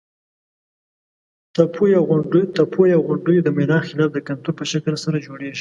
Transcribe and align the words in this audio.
تپو 1.55 1.83
یا 2.91 2.99
غونډیو 3.05 3.43
د 3.45 3.49
میلان 3.57 3.83
خلاف 3.89 4.09
د 4.13 4.17
کنتور 4.27 4.53
په 4.59 4.65
شکل 4.71 4.93
سره 5.05 5.17
جوړیږي. 5.27 5.49